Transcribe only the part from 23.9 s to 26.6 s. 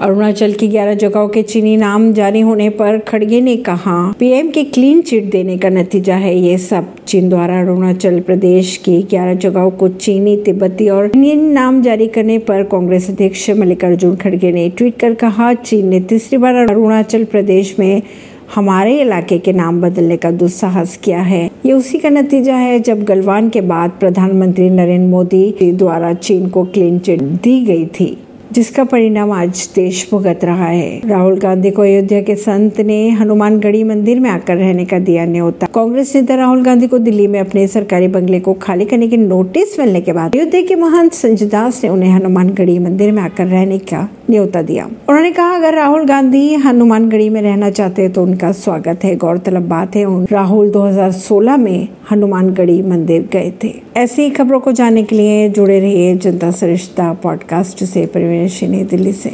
प्रधानमंत्री नरेंद्र मोदी द्वारा चीन